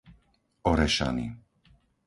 Orešany 0.71 1.27